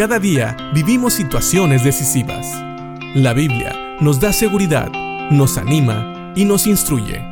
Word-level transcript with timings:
Cada 0.00 0.18
día 0.18 0.56
vivimos 0.72 1.12
situaciones 1.12 1.84
decisivas. 1.84 2.46
La 3.14 3.34
Biblia 3.34 3.98
nos 4.00 4.18
da 4.18 4.32
seguridad, 4.32 4.90
nos 5.30 5.58
anima 5.58 6.32
y 6.34 6.46
nos 6.46 6.66
instruye. 6.66 7.22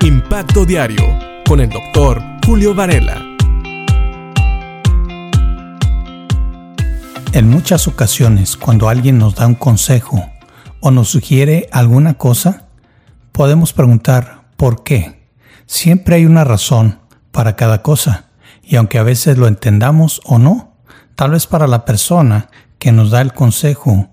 Impacto 0.00 0.64
Diario 0.64 1.04
con 1.46 1.60
el 1.60 1.68
doctor 1.68 2.22
Julio 2.46 2.74
Varela. 2.74 3.22
En 7.34 7.50
muchas 7.50 7.86
ocasiones, 7.86 8.56
cuando 8.56 8.88
alguien 8.88 9.18
nos 9.18 9.34
da 9.34 9.46
un 9.46 9.54
consejo 9.54 10.24
o 10.80 10.90
nos 10.90 11.10
sugiere 11.10 11.68
alguna 11.70 12.14
cosa, 12.14 12.68
podemos 13.30 13.74
preguntar 13.74 14.46
¿por 14.56 14.84
qué? 14.84 15.28
Siempre 15.66 16.16
hay 16.16 16.24
una 16.24 16.44
razón 16.44 16.98
para 17.30 17.56
cada 17.56 17.82
cosa, 17.82 18.30
y 18.62 18.76
aunque 18.76 18.96
a 18.96 19.02
veces 19.02 19.36
lo 19.36 19.46
entendamos 19.46 20.22
o 20.24 20.38
no, 20.38 20.67
tal 21.18 21.32
vez 21.32 21.48
para 21.48 21.66
la 21.66 21.84
persona 21.84 22.48
que 22.78 22.92
nos 22.92 23.10
da 23.10 23.20
el 23.20 23.32
consejo, 23.32 24.08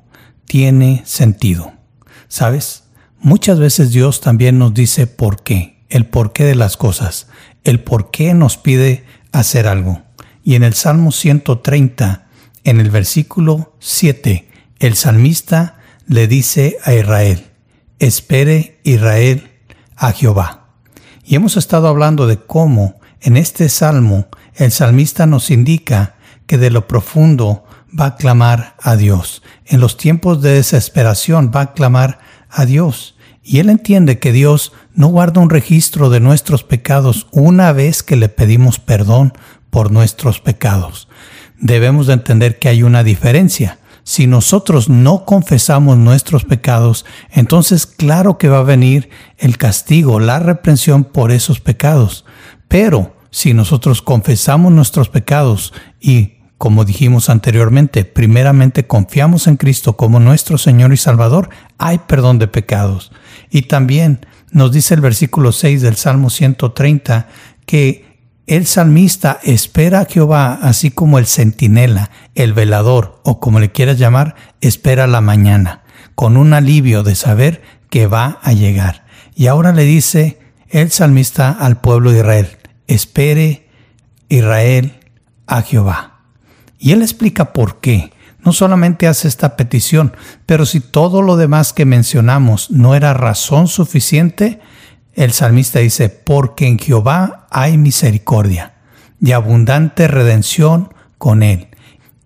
tiene 0.45 1.03
sentido. 1.05 1.71
¿Sabes? 2.27 2.85
Muchas 3.19 3.59
veces 3.59 3.91
Dios 3.91 4.21
también 4.21 4.57
nos 4.57 4.73
dice 4.73 5.05
por 5.05 5.43
qué, 5.43 5.85
el 5.89 6.07
porqué 6.07 6.45
de 6.45 6.55
las 6.55 6.77
cosas, 6.77 7.27
el 7.63 7.79
por 7.79 8.09
qué 8.09 8.33
nos 8.33 8.57
pide 8.57 9.05
hacer 9.31 9.67
algo. 9.67 10.01
Y 10.43 10.55
en 10.55 10.63
el 10.63 10.73
Salmo 10.73 11.11
130, 11.11 12.25
en 12.63 12.79
el 12.79 12.89
versículo 12.89 13.75
7, 13.77 14.49
el 14.79 14.95
salmista 14.95 15.77
le 16.07 16.27
dice 16.27 16.77
a 16.85 16.95
Israel, 16.95 17.51
espere 17.99 18.79
Israel 18.83 19.51
a 19.95 20.11
Jehová. 20.11 20.69
Y 21.23 21.35
hemos 21.35 21.55
estado 21.55 21.87
hablando 21.87 22.25
de 22.25 22.39
cómo 22.39 22.99
en 23.21 23.37
este 23.37 23.69
salmo 23.69 24.25
el 24.55 24.71
salmista 24.71 25.27
nos 25.27 25.51
indica 25.51 26.14
que 26.47 26.57
de 26.57 26.69
lo 26.69 26.87
profundo 26.87 27.63
va 27.97 28.05
a 28.07 28.15
clamar 28.15 28.75
a 28.81 28.95
Dios. 28.95 29.41
En 29.65 29.79
los 29.79 29.97
tiempos 29.97 30.41
de 30.41 30.53
desesperación 30.53 31.51
va 31.55 31.61
a 31.61 31.73
clamar 31.73 32.19
a 32.49 32.65
Dios. 32.65 33.15
Y 33.43 33.59
él 33.59 33.69
entiende 33.69 34.17
que 34.17 34.31
Dios 34.31 34.73
no 34.93 35.07
guarda 35.07 35.39
un 35.39 35.49
registro 35.49 36.09
de 36.09 36.19
nuestros 36.19 36.63
pecados 36.63 37.27
una 37.31 37.71
vez 37.73 38.01
que 38.01 38.15
le 38.15 38.27
pedimos 38.27 38.79
perdón 38.79 39.33
por 39.69 39.91
nuestros 39.91 40.39
pecados. 40.39 41.07
Debemos 41.59 42.07
de 42.07 42.13
entender 42.13 42.59
que 42.59 42.69
hay 42.69 42.81
una 42.81 43.03
diferencia. 43.03 43.79
Si 44.03 44.27
nosotros 44.27 44.89
no 44.89 45.25
confesamos 45.25 45.97
nuestros 45.97 46.43
pecados, 46.43 47.05
entonces 47.31 47.85
claro 47.85 48.37
que 48.37 48.49
va 48.49 48.59
a 48.59 48.63
venir 48.63 49.09
el 49.37 49.57
castigo, 49.57 50.19
la 50.19 50.39
reprensión 50.39 51.03
por 51.03 51.31
esos 51.31 51.59
pecados. 51.59 52.25
Pero 52.67 53.15
si 53.31 53.53
nosotros 53.53 54.01
confesamos 54.01 54.71
nuestros 54.71 55.09
pecados 55.09 55.73
y 55.99 56.34
como 56.57 56.85
dijimos 56.85 57.29
anteriormente, 57.29 58.05
primeramente 58.05 58.87
confiamos 58.87 59.47
en 59.47 59.57
Cristo 59.57 59.97
como 59.97 60.19
nuestro 60.19 60.57
Señor 60.57 60.93
y 60.93 60.97
Salvador, 60.97 61.49
hay 61.77 61.99
perdón 61.99 62.39
de 62.39 62.47
pecados. 62.47 63.11
Y 63.49 63.63
también 63.63 64.25
nos 64.51 64.71
dice 64.71 64.93
el 64.93 65.01
versículo 65.01 65.51
6 65.51 65.81
del 65.81 65.97
Salmo 65.97 66.29
130 66.29 67.27
que 67.65 68.05
el 68.47 68.67
salmista 68.67 69.39
espera 69.43 70.01
a 70.01 70.05
Jehová, 70.05 70.59
así 70.61 70.91
como 70.91 71.17
el 71.17 71.25
centinela, 71.25 72.11
el 72.35 72.53
velador, 72.53 73.19
o 73.23 73.39
como 73.39 73.59
le 73.59 73.71
quieras 73.71 73.97
llamar, 73.97 74.35
espera 74.61 75.07
la 75.07 75.19
mañana, 75.19 75.83
con 76.13 76.37
un 76.37 76.53
alivio 76.53 77.01
de 77.03 77.15
saber 77.15 77.63
que 77.89 78.07
va 78.07 78.39
a 78.43 78.53
llegar. 78.53 79.05
Y 79.35 79.47
ahora 79.47 79.73
le 79.73 79.83
dice 79.83 80.39
el 80.69 80.91
salmista 80.91 81.51
al 81.51 81.81
pueblo 81.81 82.11
de 82.11 82.19
Israel, 82.19 82.57
espere 82.87 83.67
Israel 84.29 84.99
a 85.47 85.61
Jehová. 85.61 86.14
Y 86.79 86.91
él 86.91 87.01
explica 87.01 87.53
por 87.53 87.79
qué. 87.79 88.11
No 88.43 88.53
solamente 88.53 89.07
hace 89.07 89.27
esta 89.27 89.57
petición, 89.57 90.13
pero 90.45 90.67
si 90.67 90.79
todo 90.79 91.23
lo 91.23 91.35
demás 91.35 91.73
que 91.73 91.85
mencionamos 91.85 92.69
no 92.69 92.93
era 92.93 93.15
razón 93.15 93.67
suficiente, 93.67 94.59
el 95.13 95.31
salmista 95.31 95.79
dice, 95.79 96.09
porque 96.09 96.67
en 96.67 96.77
Jehová 96.77 97.47
hay 97.49 97.79
misericordia 97.79 98.75
y 99.19 99.31
abundante 99.31 100.07
redención 100.07 100.93
con 101.17 101.41
él, 101.41 101.69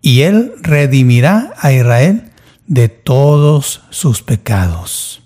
y 0.02 0.22
él 0.22 0.52
redimirá 0.62 1.54
a 1.58 1.72
Israel 1.72 2.32
de 2.68 2.90
todos 2.90 3.84
sus 3.90 4.22
pecados. 4.22 5.24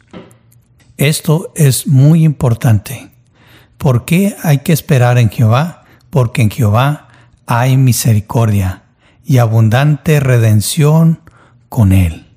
Esto 0.98 1.52
es 1.56 1.88
muy 1.88 2.24
importante. 2.24 3.10
¿Por 3.80 4.06
qué 4.06 4.36
hay 4.44 4.60
que 4.60 4.74
esperar 4.74 5.18
en 5.18 5.32
Jehová? 5.32 5.86
Porque 6.12 6.44
en 6.44 6.52
Jehová 6.52 7.08
hay 7.48 7.78
misericordia 7.78 8.83
y 9.24 9.38
abundante 9.38 10.20
redención 10.20 11.22
con 11.70 11.92
Él. 11.92 12.28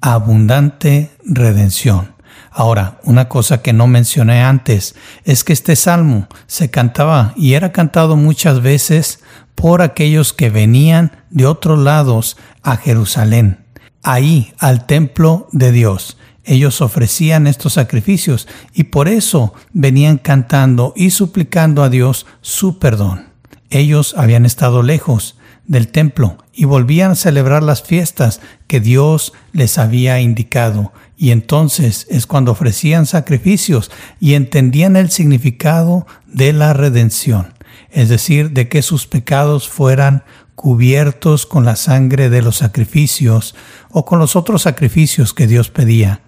Abundante 0.00 1.10
redención. 1.24 2.14
Ahora, 2.50 2.98
una 3.04 3.28
cosa 3.28 3.62
que 3.62 3.72
no 3.72 3.86
mencioné 3.86 4.42
antes 4.42 4.94
es 5.24 5.44
que 5.44 5.52
este 5.52 5.76
salmo 5.76 6.26
se 6.46 6.70
cantaba 6.70 7.32
y 7.36 7.54
era 7.54 7.72
cantado 7.72 8.16
muchas 8.16 8.62
veces 8.62 9.20
por 9.54 9.82
aquellos 9.82 10.32
que 10.32 10.50
venían 10.50 11.12
de 11.30 11.46
otros 11.46 11.78
lados 11.78 12.36
a 12.62 12.76
Jerusalén, 12.76 13.64
ahí 14.02 14.52
al 14.58 14.86
templo 14.86 15.48
de 15.52 15.72
Dios. 15.72 16.16
Ellos 16.44 16.80
ofrecían 16.80 17.46
estos 17.46 17.74
sacrificios 17.74 18.48
y 18.72 18.84
por 18.84 19.08
eso 19.08 19.52
venían 19.72 20.18
cantando 20.18 20.94
y 20.96 21.10
suplicando 21.10 21.82
a 21.82 21.90
Dios 21.90 22.24
su 22.40 22.78
perdón. 22.78 23.26
Ellos 23.70 24.14
habían 24.16 24.46
estado 24.46 24.82
lejos 24.82 25.37
del 25.68 25.88
templo 25.88 26.38
y 26.52 26.64
volvían 26.64 27.12
a 27.12 27.14
celebrar 27.14 27.62
las 27.62 27.82
fiestas 27.82 28.40
que 28.66 28.80
Dios 28.80 29.32
les 29.52 29.78
había 29.78 30.18
indicado. 30.18 30.92
Y 31.16 31.30
entonces 31.30 32.06
es 32.10 32.26
cuando 32.26 32.52
ofrecían 32.52 33.06
sacrificios 33.06 33.90
y 34.18 34.34
entendían 34.34 34.96
el 34.96 35.10
significado 35.10 36.06
de 36.26 36.52
la 36.52 36.72
redención, 36.72 37.54
es 37.90 38.08
decir, 38.08 38.50
de 38.50 38.68
que 38.68 38.82
sus 38.82 39.06
pecados 39.06 39.68
fueran 39.68 40.24
cubiertos 40.54 41.46
con 41.46 41.64
la 41.64 41.76
sangre 41.76 42.30
de 42.30 42.42
los 42.42 42.56
sacrificios 42.56 43.54
o 43.90 44.04
con 44.04 44.18
los 44.18 44.34
otros 44.34 44.62
sacrificios 44.62 45.32
que 45.32 45.46
Dios 45.46 45.70
pedía, 45.70 46.22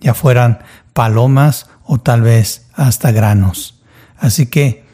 ya 0.00 0.14
fueran 0.14 0.60
palomas 0.94 1.66
o 1.84 1.98
tal 1.98 2.22
vez 2.22 2.66
hasta 2.74 3.12
granos. 3.12 3.82
Así 4.16 4.46
que, 4.46 4.84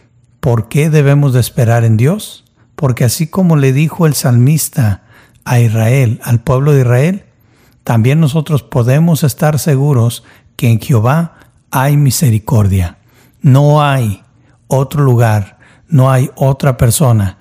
¿por 0.40 0.68
qué 0.68 0.90
debemos 0.90 1.34
de 1.34 1.40
esperar 1.40 1.84
en 1.84 1.96
Dios? 1.96 2.44
Porque 2.80 3.04
así 3.04 3.26
como 3.26 3.56
le 3.56 3.74
dijo 3.74 4.06
el 4.06 4.14
salmista 4.14 5.02
a 5.44 5.60
Israel, 5.60 6.18
al 6.24 6.40
pueblo 6.40 6.72
de 6.72 6.80
Israel, 6.80 7.24
también 7.84 8.20
nosotros 8.20 8.62
podemos 8.62 9.22
estar 9.22 9.58
seguros 9.58 10.24
que 10.56 10.70
en 10.70 10.80
Jehová 10.80 11.34
hay 11.70 11.98
misericordia. 11.98 12.96
No 13.42 13.82
hay 13.82 14.22
otro 14.66 15.04
lugar, 15.04 15.58
no 15.88 16.10
hay 16.10 16.30
otra 16.36 16.78
persona 16.78 17.36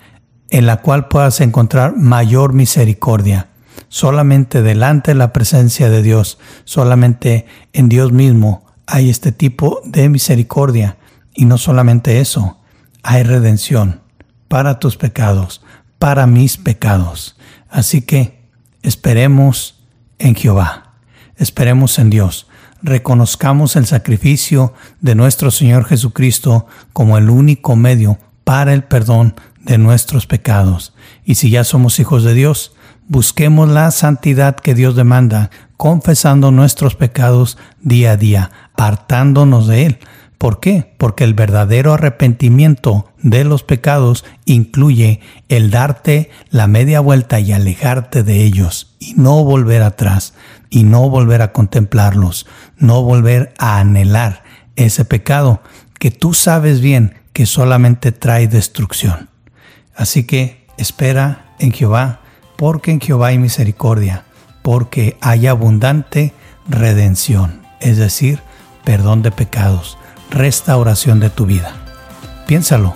en 0.50 0.66
la 0.66 0.82
cual 0.82 1.08
puedas 1.08 1.40
encontrar 1.40 1.96
mayor 1.96 2.52
misericordia. 2.52 3.48
Solamente 3.88 4.62
delante 4.62 5.12
de 5.12 5.20
la 5.20 5.32
presencia 5.32 5.90
de 5.90 6.02
Dios, 6.02 6.38
solamente 6.66 7.46
en 7.72 7.88
Dios 7.88 8.12
mismo 8.12 8.66
hay 8.88 9.10
este 9.10 9.32
tipo 9.32 9.80
de 9.86 10.10
misericordia. 10.10 10.98
Y 11.34 11.46
no 11.46 11.58
solamente 11.58 12.20
eso, 12.20 12.58
hay 13.04 13.24
redención 13.24 14.02
para 14.50 14.80
tus 14.80 14.98
pecados, 14.98 15.62
para 15.98 16.28
mis 16.28 16.58
pecados. 16.58 17.38
Así 17.70 18.02
que 18.02 18.42
esperemos 18.82 19.82
en 20.18 20.36
Jehová, 20.36 20.96
esperemos 21.38 21.98
en 22.00 22.10
Dios, 22.10 22.48
reconozcamos 22.82 23.78
el 23.78 23.86
sacrificio 23.86 24.74
de 25.00 25.16
nuestro 25.16 25.52
Señor 25.52 25.86
Jesucristo 25.86 26.68
como 26.92 27.18
el 27.18 27.30
único 27.30 27.78
medio 27.78 28.20
para 28.44 28.74
el 28.74 28.84
perdón 28.84 29.36
de 29.64 29.78
nuestros 29.78 30.28
pecados. 30.28 30.94
Y 31.24 31.36
si 31.36 31.50
ya 31.50 31.64
somos 31.64 32.00
hijos 32.00 32.26
de 32.26 32.34
Dios, 32.34 32.74
busquemos 33.08 33.70
la 33.70 33.92
santidad 33.92 34.58
que 34.58 34.76
Dios 34.76 34.98
demanda, 34.98 35.50
confesando 35.78 36.52
nuestros 36.52 36.96
pecados 36.96 37.58
día 37.82 38.12
a 38.12 38.18
día, 38.18 38.52
apartándonos 38.74 39.68
de 39.68 39.86
Él, 39.86 40.00
¿Por 40.40 40.62
qué? 40.62 40.96
Porque 40.98 41.26
el 41.26 41.34
verdadero 41.34 41.94
arrepentimiento 41.94 43.09
de 43.22 43.44
los 43.44 43.64
pecados 43.64 44.26
incluye 44.46 45.20
el 45.50 45.72
darte 45.72 46.30
la 46.50 46.68
media 46.68 47.00
vuelta 47.00 47.40
y 47.40 47.52
alejarte 47.52 48.24
de 48.24 48.44
ellos 48.44 48.96
y 49.00 49.14
no 49.16 49.44
volver 49.44 49.82
atrás 49.82 50.34
y 50.70 50.84
no 50.84 51.10
volver 51.10 51.42
a 51.42 51.52
contemplarlos, 51.52 52.46
no 52.78 53.04
volver 53.04 53.54
a 53.58 53.80
anhelar 53.80 54.44
ese 54.76 55.06
pecado 55.06 55.62
que 56.00 56.12
tú 56.12 56.34
sabes 56.34 56.82
bien 56.82 57.16
que 57.34 57.46
solamente 57.46 58.12
trae 58.12 58.48
destrucción. 58.48 59.30
Así 59.96 60.24
que 60.24 60.66
espera 60.78 61.54
en 61.60 61.72
Jehová, 61.72 62.22
porque 62.58 62.92
en 62.92 63.02
Jehová 63.02 63.28
hay 63.28 63.38
misericordia, 63.38 64.24
porque 64.62 65.18
hay 65.22 65.48
abundante 65.48 66.34
redención, 66.68 67.62
es 67.82 67.98
decir, 67.98 68.40
perdón 68.84 69.22
de 69.22 69.32
pecados 69.32 69.98
restauración 70.30 71.20
de 71.20 71.30
tu 71.30 71.46
vida. 71.46 71.74
Piénsalo 72.48 72.96